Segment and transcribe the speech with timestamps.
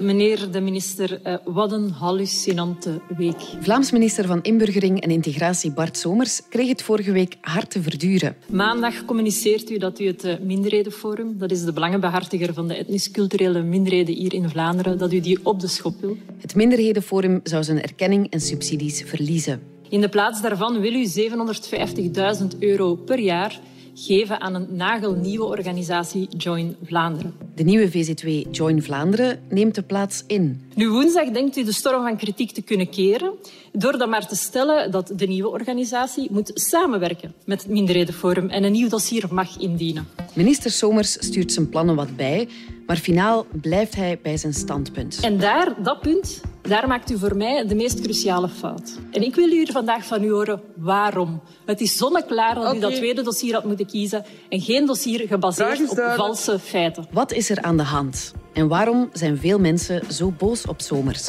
[0.00, 3.40] Meneer de minister, eh, wat een hallucinante week.
[3.60, 8.36] Vlaams minister van Inburgering en Integratie Bart Somers kreeg het vorige week hard te verduren.
[8.46, 13.62] Maandag communiceert u dat u het eh, Minderhedenforum, dat is de belangenbehartiger van de etnisch-culturele
[13.62, 16.16] minderheden hier in Vlaanderen, dat u die op de schop wil.
[16.40, 19.62] Het Minderhedenforum zou zijn erkenning en subsidies verliezen.
[19.88, 23.60] In de plaats daarvan wil u 750.000 euro per jaar
[24.06, 27.34] geven aan een nagelnieuwe organisatie Join Vlaanderen.
[27.54, 30.70] De nieuwe VZ2 Join Vlaanderen neemt de plaats in.
[30.74, 33.32] Nu woensdag denkt u de storm van kritiek te kunnen keren
[33.72, 38.64] door dan maar te stellen dat de nieuwe organisatie moet samenwerken met het Minderhedenforum en
[38.64, 40.08] een nieuw dossier mag indienen.
[40.34, 42.48] Minister Somers stuurt zijn plannen wat bij,
[42.86, 45.18] maar finaal blijft hij bij zijn standpunt.
[45.20, 48.98] En daar, dat punt, daar maakt u voor mij de meest cruciale fout.
[49.10, 51.42] En ik wil hier vandaag van u horen waarom.
[51.66, 55.90] Het is zonneklaar dat u dat tweede dossier had moeten kiezen en geen dossier gebaseerd
[55.90, 57.06] op valse feiten.
[57.12, 58.32] Wat is er aan de hand?
[58.52, 61.28] En waarom zijn veel mensen zo boos op Somers?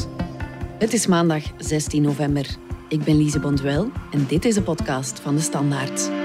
[0.77, 2.45] Het is maandag 16 november.
[2.89, 6.20] Ik ben Lise Bondwel en dit is de podcast van De Standaard.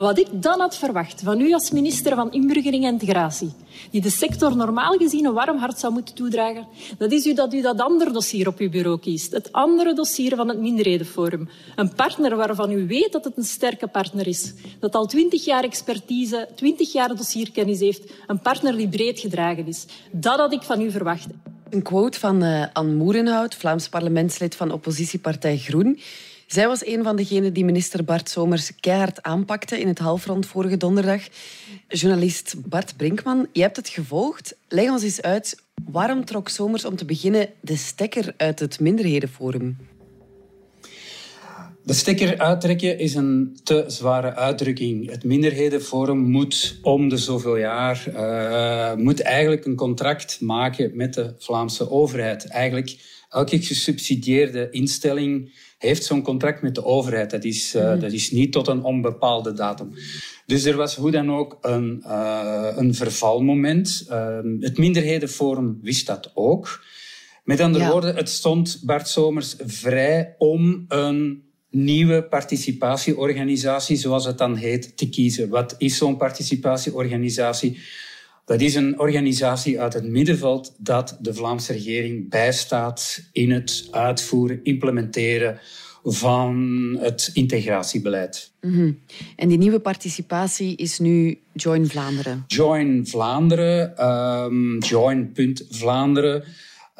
[0.00, 3.52] Wat ik dan had verwacht van u als minister van Inburgering en Integratie,
[3.90, 6.66] die de sector normaal gezien een warm hart zou moeten toedragen,
[6.98, 9.32] dat is u dat u dat andere dossier op uw bureau kiest.
[9.32, 11.48] Het andere dossier van het Minderhedenforum.
[11.76, 14.52] Een partner waarvan u weet dat het een sterke partner is.
[14.78, 18.12] Dat al twintig jaar expertise, twintig jaar dossierkennis heeft.
[18.26, 19.86] Een partner die breed gedragen is.
[20.12, 21.26] Dat had ik van u verwacht.
[21.70, 25.98] Een quote van uh, Anne Moerenhout, Vlaams parlementslid van oppositiepartij Groen.
[26.52, 30.76] Zij was een van degenen die minister Bart Somers keihard aanpakte in het halfrond vorige
[30.76, 31.22] donderdag.
[31.88, 34.56] Journalist Bart Brinkman, je hebt het gevolgd.
[34.68, 39.76] Leg ons eens uit, waarom trok Somers om te beginnen de stekker uit het minderhedenforum?
[41.84, 45.10] De stekker uittrekken is een te zware uitdrukking.
[45.10, 51.34] Het minderhedenforum moet om de zoveel jaar uh, moet eigenlijk een contract maken met de
[51.38, 52.46] Vlaamse overheid.
[52.46, 52.96] Eigenlijk
[53.28, 57.30] elke gesubsidieerde instelling heeft zo'n contract met de overheid.
[57.30, 59.92] Dat is, uh, dat is niet tot een onbepaalde datum.
[60.46, 64.06] Dus er was hoe dan ook een, uh, een vervalmoment.
[64.10, 66.84] Uh, het Minderhedenforum wist dat ook.
[67.44, 67.90] Met andere ja.
[67.90, 75.08] woorden, het stond Bart Somers vrij om een nieuwe participatieorganisatie, zoals het dan heet, te
[75.08, 75.48] kiezen.
[75.48, 77.78] Wat is zo'n participatieorganisatie?
[78.50, 84.60] Dat is een organisatie uit het middenveld dat de Vlaamse regering bijstaat in het uitvoeren,
[84.62, 85.60] implementeren
[86.02, 86.56] van
[87.00, 88.52] het integratiebeleid.
[88.60, 88.98] Mm -hmm.
[89.36, 92.44] En die nieuwe participatie is nu Join Vlaanderen.
[92.46, 96.44] Join Vlaanderen, um, Join.Vlaanderen.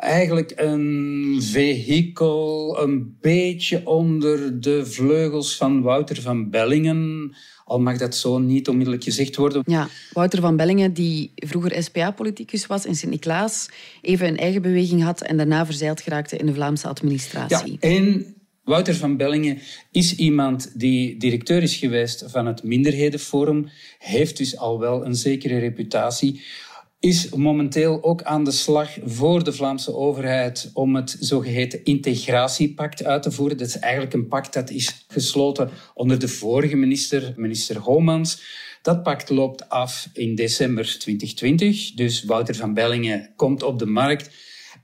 [0.00, 7.34] Eigenlijk een vehikel, een beetje onder de vleugels van Wouter van Bellingen
[7.70, 9.62] al mag dat zo niet onmiddellijk gezegd worden.
[9.66, 13.68] Ja, Wouter van Bellingen, die vroeger SPA-politicus was in Sint-Niklaas,
[14.02, 17.76] even een eigen beweging had en daarna verzeild geraakte in de Vlaamse administratie.
[17.80, 18.34] Ja, en
[18.64, 19.58] Wouter van Bellingen
[19.90, 23.68] is iemand die directeur is geweest van het Minderhedenforum,
[23.98, 26.40] heeft dus al wel een zekere reputatie
[27.00, 33.22] is momenteel ook aan de slag voor de Vlaamse overheid om het zogeheten integratiepact uit
[33.22, 33.56] te voeren.
[33.56, 38.42] Dat is eigenlijk een pact dat is gesloten onder de vorige minister, minister Homans.
[38.82, 41.94] Dat pact loopt af in december 2020.
[41.94, 44.30] Dus Wouter van Bellingen komt op de markt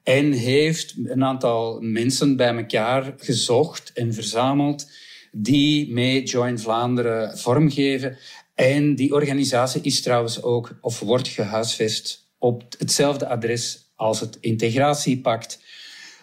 [0.03, 4.91] en heeft een aantal mensen bij elkaar gezocht en verzameld
[5.33, 8.17] die mee Join Vlaanderen vormgeven.
[8.57, 15.65] En die organisatie is trouwens ook, of wordt gehuisvest op hetzelfde adres als het integratiepact.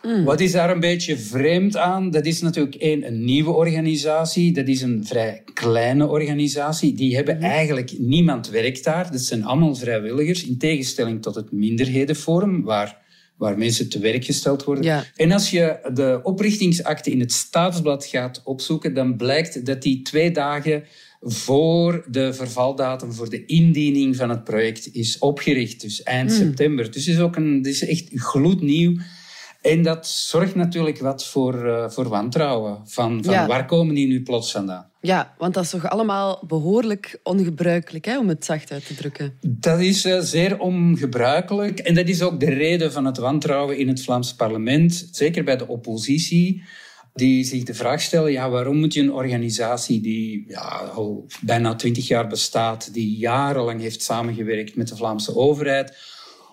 [0.02, 0.24] Mm.
[0.24, 2.12] Wat is daar een beetje vreemd aan?
[2.12, 4.54] Dat is natuurlijk één, een nieuwe organisatie.
[4.54, 6.94] Dat is een vrij kleine organisatie.
[6.94, 7.44] Die hebben mm.
[7.44, 9.12] eigenlijk niemand werkt daar.
[9.12, 12.98] Dat zijn allemaal vrijwilligers, in tegenstelling tot het minderhedenforum, waar,
[13.38, 14.84] waar mensen te werk gesteld worden.
[14.84, 15.04] Ja.
[15.16, 20.32] En als je de oprichtingsakte in het staatsblad gaat opzoeken, dan blijkt dat die twee
[20.32, 20.84] dagen
[21.24, 25.82] voor de vervaldatum voor de indiening van het project is opgericht.
[25.82, 26.36] Dus eind mm.
[26.36, 26.92] september.
[26.92, 28.98] Dus het is ook een, het is echt gloednieuw.
[29.62, 32.82] En dat zorgt natuurlijk wat voor, uh, voor wantrouwen.
[32.86, 33.48] Van, van ja.
[33.48, 34.92] waar komen die nu plots vandaan?
[35.02, 39.38] Ja, want dat is toch allemaal behoorlijk ongebruikelijk, hè, om het zacht uit te drukken?
[39.42, 41.80] Dat is uh, zeer ongebruikelijk.
[41.80, 45.10] En dat is ook de reden van het wantrouwen in het Vlaams parlement.
[45.12, 46.64] Zeker bij de oppositie.
[47.14, 51.76] Die zich de vraag stellen, ja, waarom moet je een organisatie die ja, al bijna
[51.76, 55.98] twintig jaar bestaat, die jarenlang heeft samengewerkt met de Vlaamse overheid,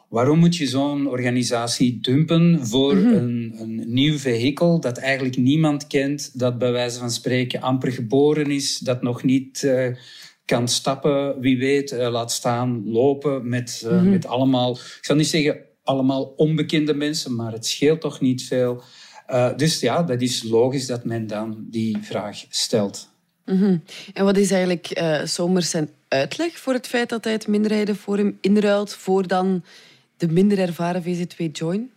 [0.08, 3.14] waarom moet je zo'n organisatie dumpen voor mhm.
[3.14, 8.50] een, een nieuw vehikel dat eigenlijk niemand kent, dat bij wijze van spreken amper geboren
[8.50, 9.62] is, dat nog niet...
[9.62, 9.86] Uh,
[10.44, 15.26] kan stappen, wie weet, uh, laat staan, lopen met, uh, met allemaal, ik zal niet
[15.26, 18.82] zeggen allemaal onbekende mensen, maar het scheelt toch niet veel.
[19.30, 23.08] Uh, dus ja, dat is logisch dat men dan die vraag stelt.
[23.44, 23.82] Mm
[24.14, 28.38] En wat is eigenlijk uh, Somers zijn uitleg voor het feit dat hij het minderheidenforum
[28.40, 29.64] inruilt voor dan
[30.16, 31.90] de minder ervaren VZ2 Join?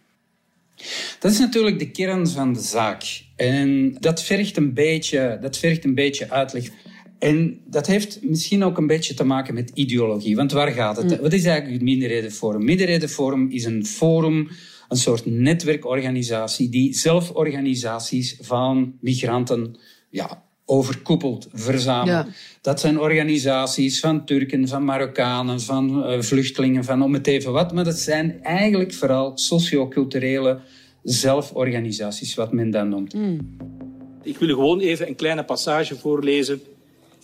[1.19, 3.23] Dat is natuurlijk de kern van de zaak.
[3.35, 6.69] En dat vergt een beetje, dat vergt een beetje uitleg.
[7.19, 10.35] En dat heeft misschien ook een beetje te maken met ideologie.
[10.35, 11.05] Want waar gaat het?
[11.05, 11.21] Mm.
[11.21, 12.63] Wat is eigenlijk het Minderhedenforum?
[12.63, 14.49] Minderhedenforum is een forum,
[14.93, 19.75] een soort netwerkorganisatie die zelforganisaties van migranten
[20.09, 22.27] ja, overkoepelt, verzamelt.
[22.61, 27.73] Dat zijn organisaties van Turken, van Marokkanen, van uh, vluchtelingen, van om het even wat.
[27.73, 30.59] Maar dat zijn eigenlijk vooral socioculturele
[31.03, 33.13] zelforganisaties, wat men dan noemt.
[33.13, 33.57] Mm.
[34.23, 36.61] Ik wil gewoon even een kleine passage voorlezen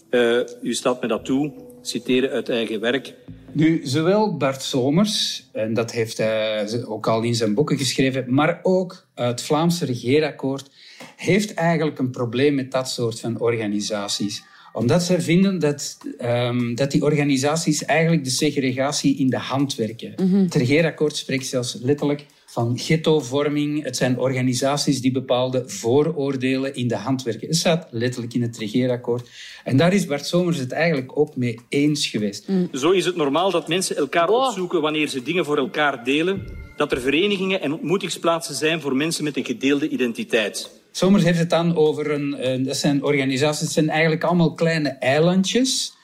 [0.10, 3.14] uh, u staat me dat toe, citeren uit eigen werk.
[3.52, 8.60] Nu, zowel Bart Somers, en dat heeft hij ook al in zijn boeken geschreven, maar
[8.64, 10.70] ook het Vlaamse regeerakkoord,
[11.16, 14.44] heeft eigenlijk een probleem met dat soort van organisaties
[14.74, 20.14] omdat ze vinden dat, um, dat die organisaties eigenlijk de segregatie in de hand werken.
[20.16, 20.44] Mm -hmm.
[20.44, 23.84] Het regeerakkoord spreekt zelfs letterlijk van ghettovorming.
[23.84, 27.48] Het zijn organisaties die bepaalde vooroordelen in de hand werken.
[27.48, 29.30] Het staat letterlijk in het regeerakkoord.
[29.64, 32.48] En daar is Bart Somers het eigenlijk ook mee eens geweest.
[32.48, 32.70] Mm.
[32.72, 36.48] Zo is het normaal dat mensen elkaar opzoeken wanneer ze dingen voor elkaar delen.
[36.76, 40.70] Dat er verenigingen en ontmoetingsplaatsen zijn voor mensen met een gedeelde identiteit.
[40.92, 45.98] Somers heeft het dan over een, dat zijn organisaties, het zijn eigenlijk allemaal kleine eilandjes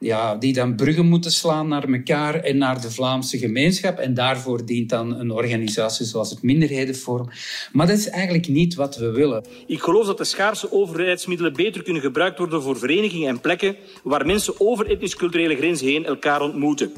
[0.00, 3.98] ja, die dan bruggen moeten slaan naar elkaar en naar de Vlaamse gemeenschap.
[3.98, 7.28] En daarvoor dient dan een organisatie zoals het Minderhedenforum.
[7.72, 9.44] Maar dat is eigenlijk niet wat we willen.
[9.66, 14.26] Ik geloof dat de schaarse overheidsmiddelen beter kunnen gebruikt worden voor verenigingen en plekken waar
[14.26, 16.92] mensen over etnisch-culturele grenzen heen elkaar ontmoeten.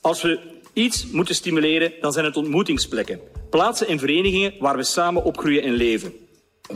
[0.00, 0.40] Als we
[0.72, 3.20] iets moeten stimuleren, dan zijn het ontmoetingsplekken.
[3.50, 6.12] Plaatsen en verenigingen waar we samen opgroeien en leven.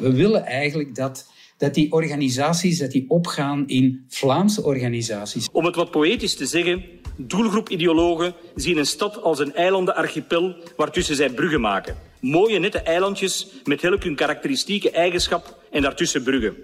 [0.01, 1.31] We willen eigenlijk dat
[1.63, 5.49] dat die organisaties dat die opgaan in Vlaamse organisaties.
[5.53, 6.83] Om het wat poëtisch te zeggen,
[7.17, 11.97] doelgroep ideologen zien een stad als een eilandenarchipel waartussen zij bruggen maken.
[12.21, 16.55] Mooie nette eilandjes met elk hun karakteristieke eigenschap en daartussen bruggen.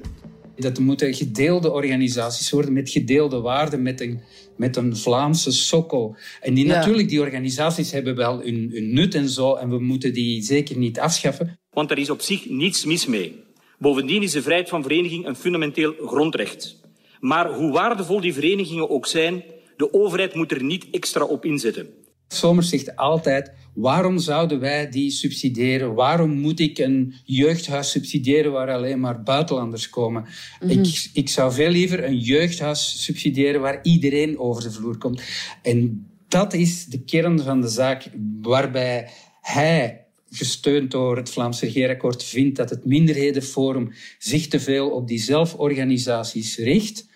[0.56, 4.20] Dat moeten gedeelde organisaties worden met gedeelde waarden, met een,
[4.56, 6.16] met een Vlaamse sokkel.
[6.40, 10.12] En die, natuurlijk, die organisaties hebben wel hun, hun nut en zo, en we moeten
[10.12, 11.58] die zeker niet afschaffen.
[11.70, 13.46] Want er is op zich niets mis mee.
[13.78, 16.80] Bovendien is de vrijheid van vereniging een fundamenteel grondrecht.
[17.20, 19.42] Maar hoe waardevol die verenigingen ook zijn,
[19.76, 21.88] de overheid moet er niet extra op inzetten.
[22.28, 25.94] Somers zegt altijd, waarom zouden wij die subsidiëren?
[25.94, 30.24] Waarom moet ik een jeugdhuis subsidiëren waar alleen maar buitenlanders komen?
[30.60, 30.70] Mhm.
[30.70, 35.22] ik, ik zou veel liever een jeugdhuis subsidiëren waar iedereen over de vloer komt.
[35.62, 38.10] En dat is de kern van de zaak
[38.42, 39.08] waarbij
[39.40, 45.18] hij gesteund door het Vlaamse regeerakkoord, vindt dat het minderhedenforum zich te veel op die
[45.18, 47.06] zelforganisaties richt.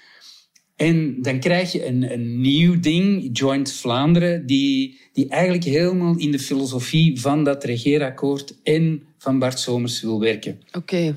[0.76, 6.30] En dan krijg je een, een nieuw ding, Joint Vlaanderen, die, die eigenlijk helemaal in
[6.30, 10.60] de filosofie van dat regeerakkoord en van Bart Somers wil werken.
[10.72, 11.16] Oké.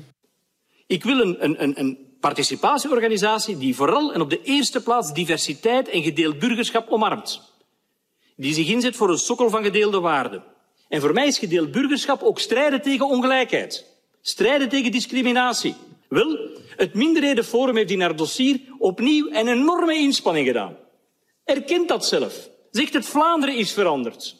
[0.86, 6.02] Ik wil een, een, een participatieorganisatie die vooral en op de eerste plaats diversiteit en
[6.02, 7.54] gedeeld burgerschap omarmt.
[8.36, 10.42] Die zich inzet voor een sokkel van gedeelde waarden
[10.88, 13.84] en voor mij is gedeeld burgerschap ook strijden tegen ongelijkheid.
[14.20, 15.74] Strijden tegen discriminatie.
[16.08, 16.38] Wel,
[16.76, 20.76] het minderhedenforum heeft in haar dossier opnieuw een enorme inspanning gedaan.
[21.44, 22.48] Erkent dat zelf.
[22.70, 24.36] Zegt het Vlaanderen is veranderd.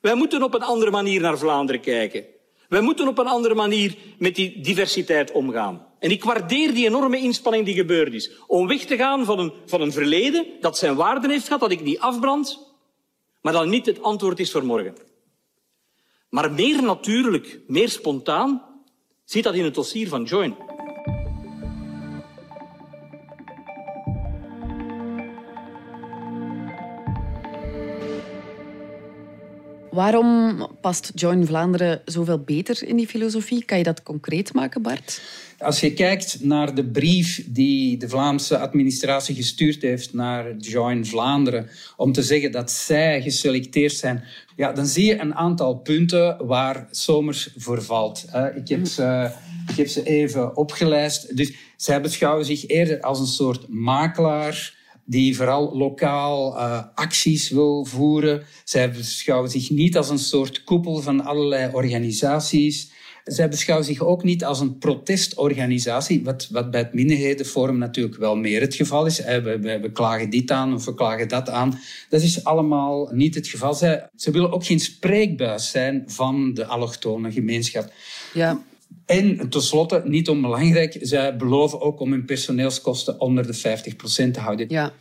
[0.00, 2.24] Wij moeten op een andere manier naar Vlaanderen kijken.
[2.68, 5.86] Wij moeten op een andere manier met die diversiteit omgaan.
[5.98, 8.30] En ik waardeer die enorme inspanning die gebeurd is.
[8.46, 11.70] Om weg te gaan van een, van een verleden dat zijn waarden heeft gehad, dat
[11.70, 12.58] ik niet afbrand,
[13.40, 14.96] maar dat niet het antwoord is voor morgen.
[16.32, 18.62] Maar meer natuurlijk, meer spontaan,
[19.24, 20.56] zit dat in het dossier van Join.
[29.92, 33.64] Waarom past Join Vlaanderen zoveel beter in die filosofie?
[33.64, 35.22] Kan je dat concreet maken, Bart?
[35.58, 41.68] Als je kijkt naar de brief die de Vlaamse administratie gestuurd heeft naar Join Vlaanderen
[41.96, 44.24] om te zeggen dat zij geselecteerd zijn,
[44.56, 48.24] ja, dan zie je een aantal punten waar Somers voor valt.
[48.54, 51.36] Ik heb ze, even opgelijst.
[51.36, 54.80] Dus zij beschouwen zich eerder als een soort makelaar
[55.12, 58.42] die vooral lokaal uh, acties wil voeren.
[58.64, 62.90] Zij beschouwen zich niet als een soort koepel van allerlei organisaties.
[63.24, 68.36] Zij beschouwen zich ook niet als een protestorganisatie, wat, wat bij het Minderhedenforum natuurlijk wel
[68.36, 69.24] meer het geval is.
[69.24, 71.78] We, we, we klagen dit aan of we klagen dat aan.
[72.08, 73.74] Dat is allemaal niet het geval.
[73.74, 77.92] Zij, ze willen ook geen spreekbuis zijn van de allochtone gemeenschap.
[78.34, 78.62] Ja.
[79.12, 84.66] En tenslotte, niet onbelangrijk, zij beloven ook om hun personeelskosten onder de 50% te houden.
[84.68, 84.92] Ja.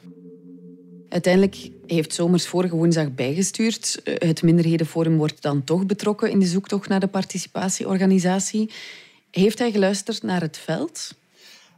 [1.10, 4.02] Uiteindelijk heeft Zomers vorige woensdag bijgestuurd.
[4.04, 8.70] Het Minderhedenforum wordt dan toch betrokken in de zoektocht naar de participatieorganisatie.
[9.32, 11.14] Heeft hij geluisterd naar het veld?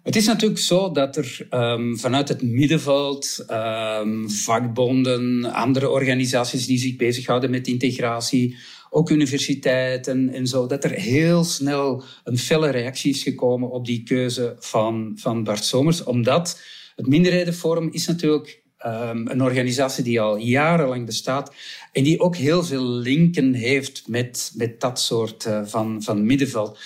[0.03, 6.77] Het is natuurlijk zo dat er um, vanuit het middenveld, um, vakbonden, andere organisaties die
[6.77, 8.57] zich bezighouden met integratie,
[8.93, 14.03] ook universiteiten en zo, dat er heel snel een felle reactie is gekomen op die
[14.03, 16.03] keuze van, van Bart Somers.
[16.03, 16.61] Omdat
[16.95, 21.53] het Minderhedenforum is natuurlijk um, een organisatie die al jarenlang bestaat
[21.91, 26.79] en die ook heel veel linken heeft met, met dat soort uh, van, van middenveld.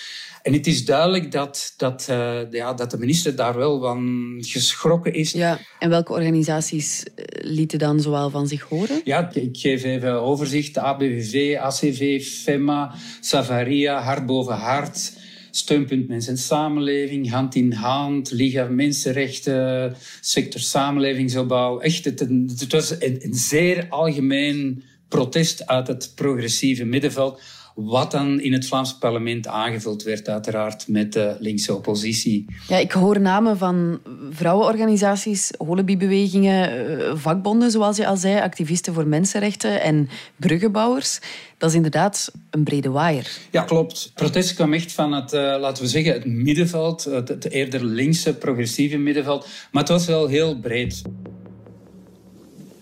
[0.47, 5.13] En het is duidelijk dat, dat, uh, ja, dat de minister daar wel van geschrokken
[5.13, 5.31] is.
[5.31, 9.01] Ja, en welke organisaties eh, lieten dan zoal van zich horen?
[9.03, 10.77] Ja, ik geef even overzicht.
[10.77, 15.13] ABVV, ACV, FEMA, Savaria, Hart boven Hart,
[15.51, 21.79] Steunpunt Mens en Samenleving, Hand in Hand, Liga Mensenrechten, Sector Samenlevingsopbouw.
[21.79, 22.19] Echt, het,
[22.59, 27.41] het was een, een zeer algemeen protest uit het progressieve middenveld
[27.79, 32.45] wat dan in het Vlaams parlement aangevuld werd, uiteraard met de linkse oppositie.
[32.67, 39.07] Ja, ik hoor namen van vrouwenorganisaties, holibiebewegingen, eh, vakbonden, zoals je al zei, activisten voor
[39.07, 41.19] mensenrechten en bruggenbouwers.
[41.57, 43.31] Dat is inderdaad een brede waaier.
[43.51, 44.03] Ja, klopt.
[44.03, 47.83] Het protest kwam echt van het, uh, laten we zeggen, het middenveld, het, het eerder
[47.83, 49.47] linkse, progressieve middenveld.
[49.71, 51.01] Maar het was wel heel breed.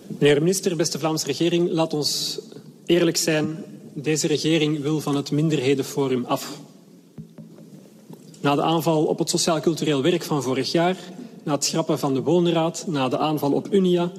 [0.08, 2.40] Meneer de minister, beste Vlaamse regering, laat ons
[2.86, 3.58] eerlijk zijn.
[3.98, 6.60] Deze regering wil van het Minderhedenforum af.
[8.42, 10.98] Na de aanval op het sociaal-cultureel werk van vorig jaar,
[11.44, 14.12] na het schrappen van de woonraad, na de aanval op Unia,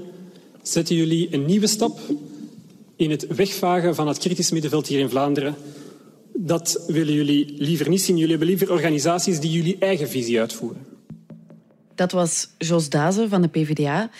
[0.63, 1.99] zetten jullie een nieuwe stap
[2.97, 5.55] in het wegvagen van het kritisch middenveld hier in Vlaanderen.
[6.35, 8.17] Dat willen jullie liever niet zien.
[8.17, 10.87] Jullie hebben liever organisaties die jullie eigen visie uitvoeren.
[11.95, 14.11] Dat was Jos Dazen van de PvdA.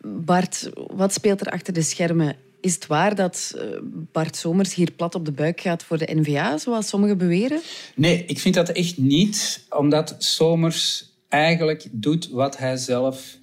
[0.00, 3.64] Bart, wat speelt er achter de schermen is het waar dat eh,
[4.12, 7.60] Bart Somers hier plat op de buik gaat voor de NVA, zoals sommigen beweren?
[7.94, 13.38] Nee, ik vind dat echt niet, omdat Somers eigenlijk doet wat hij zelf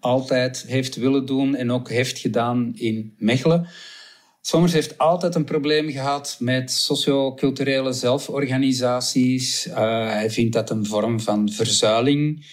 [0.00, 3.68] altijd heeft willen doen en ook heeft gedaan in Mechelen.
[4.40, 9.66] Somers heeft altijd een probleem gehad met socio-culturele zelforganisaties.
[9.66, 9.74] Uh,
[10.08, 12.46] hij vindt dat een vorm van verzuiling.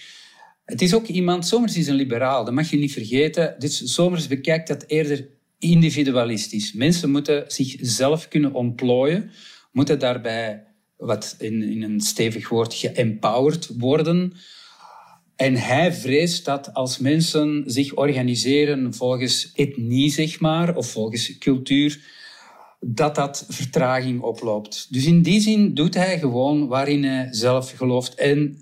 [0.64, 3.54] Het is ook iemand, Somers is een liberaal, dat mag je niet vergeten.
[3.58, 6.72] Dus Somers bekijkt dat eerder individualistisch.
[6.72, 9.30] Mensen moeten zichzelf kunnen ontplooien,
[9.72, 10.64] moeten daarbij,
[10.96, 14.32] wat in, in een stevig woord, geempowered worden.
[15.36, 22.00] En hij vreest dat als mensen zich organiseren volgens etnie, zeg maar, of volgens cultuur,
[22.80, 24.86] dat dat vertraging oploopt.
[24.90, 28.14] Dus in die zin doet hij gewoon waarin hij zelf gelooft.
[28.14, 28.58] En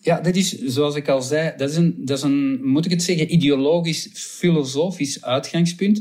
[0.00, 2.90] ja, dat is, zoals ik al zei, dat is een, dat is een moet ik
[2.90, 6.00] het zeggen, ideologisch, filosofisch uitgangspunt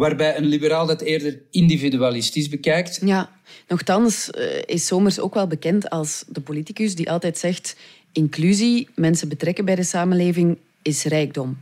[0.00, 3.00] waarbij een liberaal dat eerder individualistisch bekijkt.
[3.04, 3.30] Ja,
[3.68, 7.76] nochtans uh, is Somers ook wel bekend als de politicus die altijd zegt
[8.12, 11.58] inclusie, mensen betrekken bij de samenleving, is rijkdom.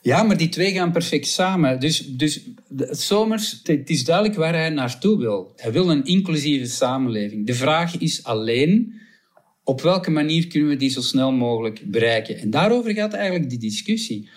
[0.00, 1.80] Ja, maar die twee gaan perfect samen.
[1.80, 2.40] Dus, dus
[2.90, 5.52] Somers, het is duidelijk waar hij naartoe wil.
[5.56, 7.46] Hij wil een inclusieve samenleving.
[7.46, 9.00] De vraag is alleen,
[9.64, 12.38] op welke manier kunnen we die zo snel mogelijk bereiken?
[12.38, 14.28] En daarover gaat eigenlijk die discussie.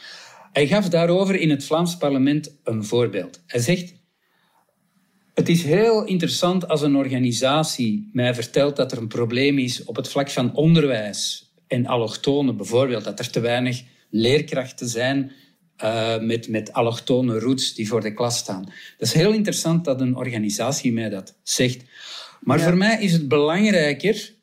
[0.52, 3.44] Hij gaf daarover in het Vlaams parlement een voorbeeld.
[3.48, 3.94] Hij zegt,
[5.34, 9.96] het is heel interessant als een organisatie mij vertelt dat er een probleem is op
[9.96, 15.32] het vlak van onderwijs en allochtonen, bijvoorbeeld, dat er te weinig leerkrachten zijn
[15.84, 18.64] uh, met, met allochtone roots die voor de klas staan.
[18.98, 21.84] Dat is heel interessant dat een organisatie mij dat zegt.
[22.42, 24.34] Maar voor mij is het belangrijker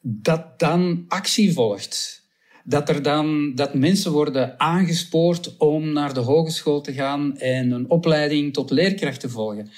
[0.00, 2.27] dat dan actie volgt
[2.68, 7.90] dat, er dan, dat mensen worden aangespoord om naar de hogeschool te gaan en een
[7.90, 9.70] opleiding tot leerkracht te volgen.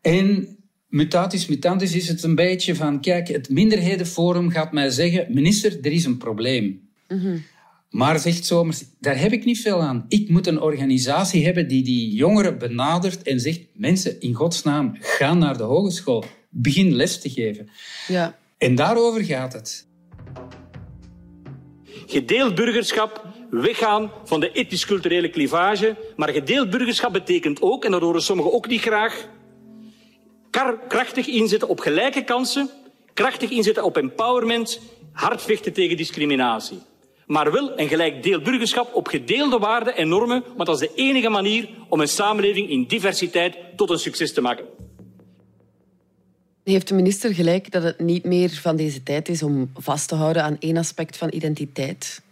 [0.00, 0.56] En
[0.88, 5.92] mutatis mutandis is het een beetje van, kijk, het minderhedenforum gaat mij zeggen, minister, er
[5.92, 6.88] is een probleem.
[7.90, 10.04] Maar zegt Somers, daar heb ik niet veel aan.
[10.08, 15.34] Ik moet een organisatie hebben die die jongeren benadert en zegt, mensen, in godsnaam, ga
[15.34, 16.24] naar de hogeschool.
[16.50, 17.68] Begin les te geven.
[18.08, 18.38] Ja.
[18.58, 19.86] En daarover gaat het.
[22.06, 25.96] Gedeeld burgerschap, weggaan van de etnisch-culturele clivage.
[26.16, 29.28] Maar gedeeld burgerschap betekent ook, en dat horen sommigen ook niet graag,
[30.88, 32.70] krachtig inzetten op gelijke kansen,
[33.14, 34.80] krachtig inzetten op empowerment,
[35.12, 36.78] hard vechten tegen discriminatie.
[37.26, 40.94] Maar wel een gelijk deel burgerschap op gedeelde waarden en normen, want dat is de
[40.94, 44.64] enige manier om een samenleving in diversiteit tot een succes te maken.
[46.66, 50.14] Heeft de minister gelijk dat het niet meer van deze tijd is om vast te
[50.14, 52.22] houden aan één aspect van identiteit?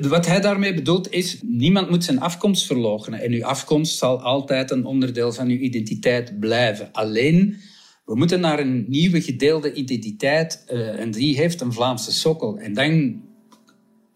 [0.00, 3.20] Wat hij daarmee bedoelt is, niemand moet zijn afkomst verloochenen.
[3.20, 6.92] En uw afkomst zal altijd een onderdeel van uw identiteit blijven.
[6.92, 7.56] Alleen,
[8.04, 12.58] we moeten naar een nieuwe gedeelde identiteit uh, en die heeft een Vlaamse sokkel.
[12.58, 13.22] En dan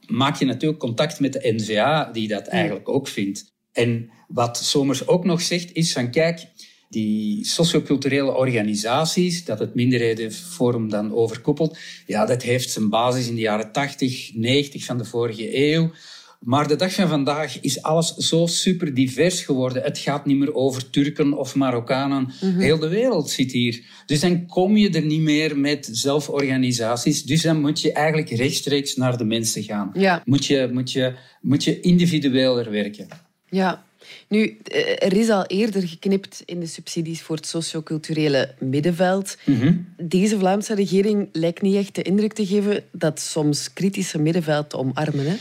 [0.06, 3.52] maak je natuurlijk contact met de NVA, die dat eigenlijk ook vindt.
[3.72, 6.46] En wat Somers ook nog zegt, is van kijk,
[6.92, 13.40] die socioculturele organisaties, dat het Minderhedenforum dan overkoepelt, ja, dat heeft zijn basis in de
[13.40, 15.90] jaren 80, 90 van de vorige eeuw.
[16.42, 19.82] Maar de dag van vandaag is alles zo super divers geworden.
[19.82, 22.30] Het gaat niet meer over Turken of Marokkanen.
[22.40, 23.84] Heel de wereld zit hier.
[24.06, 27.22] Dus dan kom je er niet meer met zelforganisaties.
[27.22, 29.90] Dus dan moet je eigenlijk rechtstreeks naar de mensen gaan.
[29.94, 30.22] Ja.
[30.24, 33.08] Moet, je, moet, je, moet je individueler werken.
[33.48, 33.84] Ja.
[34.28, 34.58] Nu,
[34.98, 39.36] er is al eerder geknipt in de subsidies voor het socioculturele middenveld.
[39.96, 45.26] Deze Vlaamse regering lijkt niet echt de indruk te geven dat soms kritische middenveld omarmen.
[45.26, 45.34] Hè?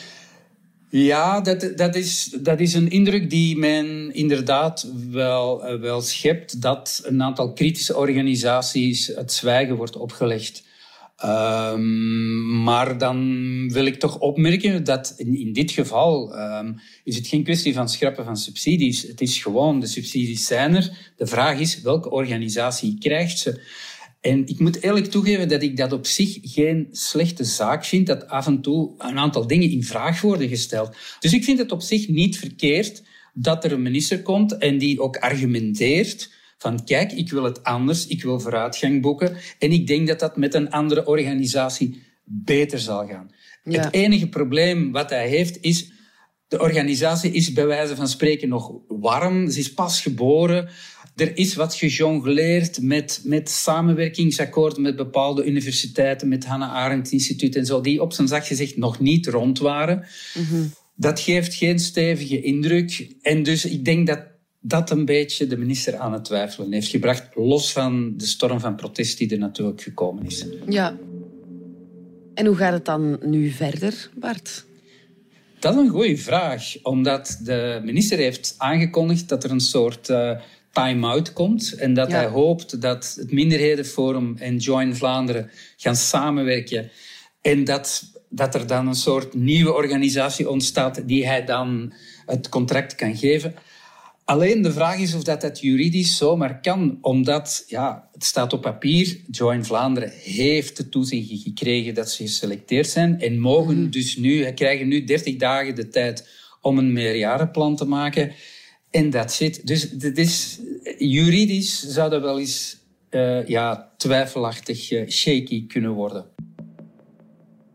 [0.89, 7.01] Ja, dat, dat, is, dat is een indruk die men inderdaad wel, wel schept, dat
[7.05, 10.63] een aantal kritische organisaties het zwijgen wordt opgelegd.
[11.25, 17.27] Um, maar dan wil ik toch opmerken dat in, in dit geval um, is het
[17.27, 19.01] geen kwestie van schrappen van subsidies.
[19.01, 21.13] Het is gewoon, de subsidies zijn er.
[21.17, 23.61] De vraag is, welke organisatie krijgt ze?
[24.21, 28.27] En ik moet eerlijk toegeven dat ik dat op zich geen slechte zaak vind, dat
[28.27, 30.95] af en toe een aantal dingen in vraag worden gesteld.
[31.19, 35.01] Dus ik vind het op zich niet verkeerd dat er een minister komt en die
[35.01, 36.29] ook argumenteert
[36.61, 40.37] van kijk, ik wil het anders, ik wil vooruitgang boeken en ik denk dat dat
[40.37, 43.31] met een andere organisatie beter zal gaan.
[43.63, 43.81] Ja.
[43.81, 45.91] Het enige probleem wat hij heeft is,
[46.47, 50.69] de organisatie is bij wijze van spreken nog warm, ze is pas geboren.
[51.15, 57.65] Er is wat gejongleerd met, met samenwerkingsakkoorden met bepaalde universiteiten, met Hannah Arendt Instituut en
[57.65, 60.05] zo, die op zijn zacht gezegd nog niet rond waren.
[60.33, 60.73] Mm-hmm.
[60.95, 63.15] Dat geeft geen stevige indruk.
[63.21, 64.30] En dus ik denk dat
[64.61, 68.75] dat een beetje de minister aan het twijfelen heeft gebracht, los van de storm van
[68.75, 70.45] protest die er natuurlijk gekomen is.
[70.69, 70.97] Ja.
[72.33, 74.65] En hoe gaat het dan nu verder, Bart?
[75.59, 80.39] Dat is een goede vraag, omdat de minister heeft aangekondigd dat er een soort uh,
[80.71, 82.15] time-out komt en dat ja.
[82.15, 86.91] hij hoopt dat het Minderhedenforum en Join Vlaanderen gaan samenwerken
[87.41, 91.93] en dat, dat er dan een soort nieuwe organisatie ontstaat die hij dan
[92.25, 93.55] het contract kan geven.
[94.31, 98.61] Alleen de vraag is of dat, dat juridisch zomaar kan, omdat ja, het staat op
[98.61, 99.17] papier.
[99.31, 103.91] Join Vlaanderen heeft de toezegging gekregen dat ze geselecteerd zijn en mogen mm.
[103.91, 106.27] dus nu, krijgen nu 30 dagen de tijd
[106.61, 108.31] om een meerjarenplan te maken.
[108.89, 109.67] En dat zit.
[109.67, 110.59] Dus dit is,
[110.97, 112.77] juridisch zou dat wel eens
[113.09, 116.25] uh, ja, twijfelachtig uh, shaky kunnen worden.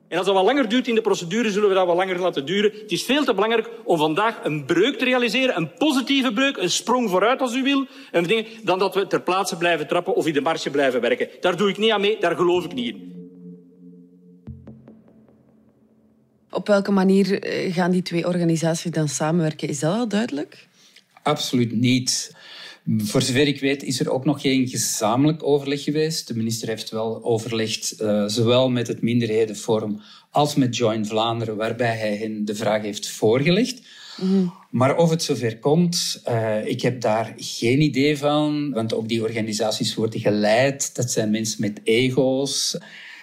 [0.08, 2.46] En als dat wat langer duurt in de procedure, zullen we dat wat langer laten
[2.46, 2.72] duren.
[2.72, 6.70] Het is veel te belangrijk om vandaag een breuk te realiseren, een positieve breuk, een
[6.70, 7.86] sprong vooruit als u wil,
[8.62, 11.28] dan dat we ter plaatse blijven trappen of in de marge blijven werken.
[11.40, 13.14] Daar doe ik niet aan mee, daar geloof ik niet in.
[16.50, 17.38] Op welke manier
[17.72, 19.68] gaan die twee organisaties dan samenwerken?
[19.68, 20.68] Is dat al duidelijk?
[21.22, 22.35] Absoluut niet.
[22.86, 26.28] Voor zover ik weet is er ook nog geen gezamenlijk overleg geweest.
[26.28, 31.96] De minister heeft wel overlegd, uh, zowel met het Minderhedenforum als met Join Vlaanderen, waarbij
[31.96, 33.82] hij hen de vraag heeft voorgelegd.
[34.16, 34.52] Mm.
[34.70, 38.72] Maar of het zover komt, uh, ik heb daar geen idee van.
[38.72, 40.94] Want ook die organisaties worden geleid.
[40.94, 42.78] Dat zijn mensen met ego's.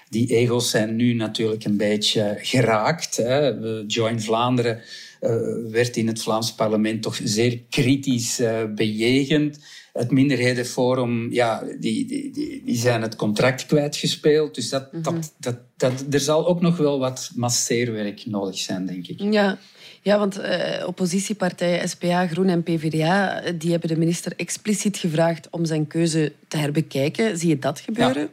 [0.10, 3.17] Die ego's zijn nu natuurlijk een beetje geraakt.
[3.17, 3.47] Hè.
[3.88, 4.82] Join Vlaanderen
[5.72, 8.42] werd in het Vlaams parlement toch zeer kritisch
[8.76, 9.60] bejegend.
[9.94, 14.56] Het minderhedenforum, ja, die, die, die, die zijn het contract kwijtgespeeld.
[14.56, 15.22] Dus dat, dat, mhm.
[15.38, 19.20] dat, dat, er zal ook nog wel wat masseerwerk nodig zijn, denk ik.
[19.20, 19.58] Ja,
[20.04, 25.66] ja, want uh, oppositiepartijen SPA, Groen en PvdA die hebben de minister expliciet gevraagd om
[25.66, 27.38] zijn keuze te herbekijken.
[27.38, 28.30] Zie je dat gebeuren?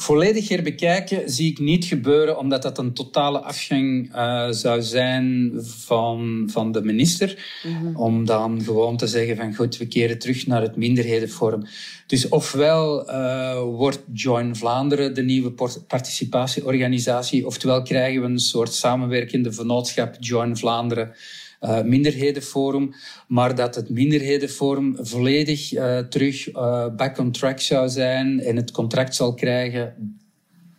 [0.00, 6.48] Volledig herbekijken zie ik niet gebeuren, omdat dat een totale afgang uh, zou zijn van,
[6.52, 7.60] van de minister.
[7.62, 7.96] Mhm.
[7.96, 11.66] Om dan gewoon te zeggen van goed, we keren terug naar het minderhedenvorm.
[12.06, 15.52] Dus ofwel uh, wordt Join Vlaanderen de nieuwe
[15.86, 21.14] participatieorganisatie, oftewel krijgen we een soort samenwerkende vennootschap Join Vlaanderen
[21.60, 22.94] uh, minderhedenforum,
[23.28, 28.70] maar dat het minderhedenforum volledig uh, terug uh, back on track zou zijn en het
[28.70, 29.94] contract zal krijgen,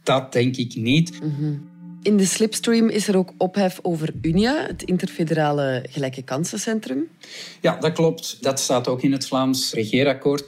[0.04, 1.20] dat denk ik niet.
[1.22, 7.08] Mm In de slipstream is er ook ophef over UNIA, het interfederale gelijke kansencentrum.
[7.62, 8.38] Ja, dat klopt.
[8.42, 10.44] Dat staat ook in het Vlaams regeerakkoord.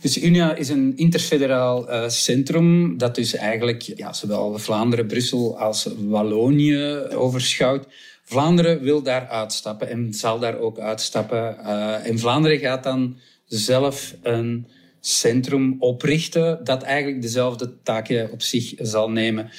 [0.00, 5.88] Dus UNIA is een interfederaal uh, centrum dat dus eigenlijk ja, zowel Vlaanderen, Brussel als
[5.98, 7.86] Wallonië overschouwt.
[8.28, 11.56] Vlaanderen wil daar uitstappen en zal daar ook uitstappen.
[11.62, 14.66] Uh, en Vlaanderen gaat dan zelf een
[15.00, 19.50] centrum oprichten dat eigenlijk dezelfde taken op zich zal nemen.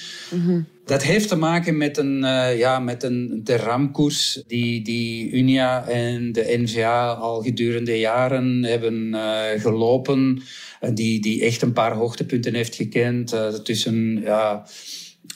[0.86, 5.88] Dat heeft te maken met een, uh, ja, met een de ramkoers die, die Unia
[5.88, 10.42] en de NVA al gedurende jaren hebben uh, gelopen.
[10.94, 13.36] die, die echt een paar hoogtepunten heeft gekend.
[13.64, 14.66] tussen ja,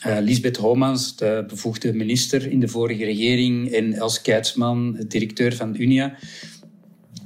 [0.06, 5.74] uh, Lisbeth Homans, de bevoegde minister in de vorige regering, en Els Keitsman, directeur van
[5.78, 6.16] Unia.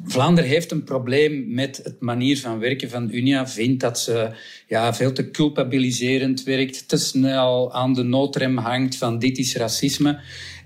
[0.04, 3.48] Vlaanderen heeft een probleem met het manier van werken van Unia.
[3.48, 4.30] Vindt dat ze
[4.66, 10.20] ja, veel te culpabiliserend werkt, te snel aan de noodrem hangt van dit is racisme.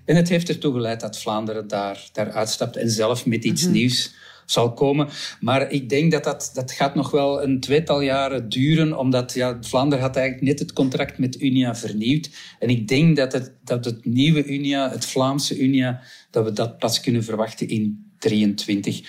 [0.05, 3.73] En het heeft ertoe geleid dat Vlaanderen daar, daar uitstapt en zelf met iets mhm.
[3.73, 4.15] nieuws
[4.47, 5.09] zal komen.
[5.41, 9.59] Maar ik denk dat, dat dat gaat nog wel een tweetal jaren duren, omdat ja,
[9.61, 12.31] Vlaanderen had eigenlijk net het contract met Unia vernieuwd.
[12.59, 16.01] En ik denk dat het, dat het nieuwe Unia, het Vlaamse Unia,
[16.31, 19.03] dat we dat pas kunnen verwachten in 23.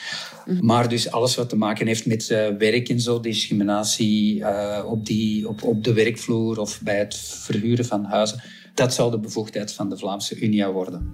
[0.45, 0.65] Mhm.
[0.65, 5.05] Maar dus alles wat te maken heeft met uh, werk en zo, discriminatie uh, op,
[5.05, 8.41] die, op, op de werkvloer of bij het verhuren van huizen,
[8.73, 11.11] dat zal de bevoegdheid van de Vlaamse Unia worden.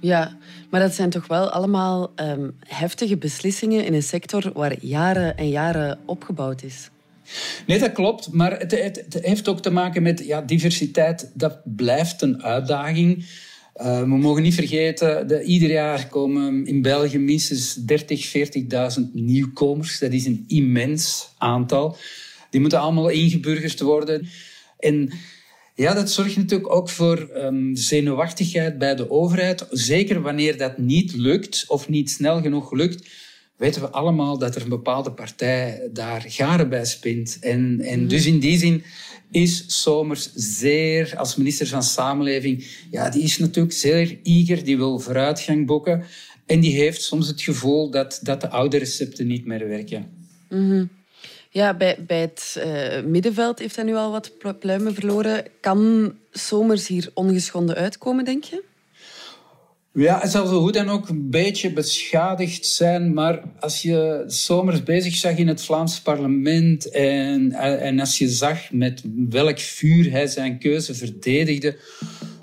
[0.00, 0.36] Ja,
[0.70, 5.48] maar dat zijn toch wel allemaal um, heftige beslissingen in een sector waar jaren en
[5.48, 6.90] jaren opgebouwd is.
[7.66, 8.32] Nee, dat klopt.
[8.32, 11.30] Maar het, het, heeft ook te maken met ja, diversiteit.
[11.34, 13.26] Dat blijft een uitdaging.
[13.76, 18.32] Uh, we mogen niet vergeten, dat ieder jaar komen in België minstens 30,
[18.98, 19.98] 40.000 nieuwkomers.
[19.98, 21.96] Dat is een immens aantal.
[22.50, 24.28] Die moeten allemaal ingeburgerd worden.
[24.78, 25.12] En
[25.80, 29.66] ja, dat zorgt natuurlijk ook voor um, zenuwachtigheid bij de overheid.
[29.70, 33.08] Zeker wanneer dat niet lukt of niet snel genoeg lukt,
[33.56, 37.38] weten we allemaal dat er een bepaalde partij daar garen bij spint.
[37.40, 38.08] En, en mhm.
[38.08, 38.82] dus in die zin
[39.30, 44.98] is Somers zeer, als minister van Samenleving, ja, die is natuurlijk zeer eager, die wil
[44.98, 46.04] vooruitgang boeken.
[46.46, 50.06] En die heeft soms het gevoel dat, dat de oude recepten niet meer werken.
[50.48, 50.90] Mm
[51.52, 55.44] ja, bij, het uh, middenveld heeft hij nu al wat pluimen verloren.
[55.60, 58.62] Kan Somers hier ongeschonden uitkomen, denk je?
[59.92, 63.14] Ja, het zal zo goed dan ook een beetje beschadigd zijn.
[63.14, 68.72] Maar als je Somers bezig zag in het Vlaams parlement en, en als je zag
[68.72, 71.76] met welk vuur hij zijn keuze verdedigde,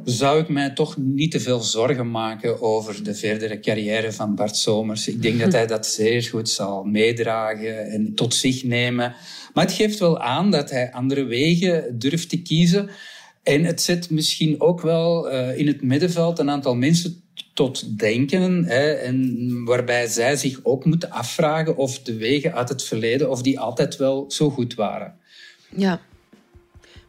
[0.10, 4.56] zou ik mij toch niet te veel zorgen maken over de verdere carrière van Bart
[4.56, 5.08] Somers.
[5.08, 9.16] Ik denk dat hij dat zeer goed zal meedragen en tot zich nemen.
[9.54, 12.90] Maar het geeft wel aan dat hij andere wegen durft te kiezen.
[13.44, 18.66] En het zet misschien ook wel uh, in het middenveld een aantal mensen tot denken.
[18.66, 23.42] Hè, en waarbij zij zich ook moeten afvragen of de wegen uit het verleden of
[23.42, 25.16] die altijd wel zo goed waren.
[25.76, 26.02] Ja.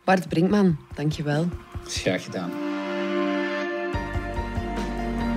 [0.05, 1.49] Bart Brinkman, dankjewel.
[1.85, 2.68] Graag gedaan.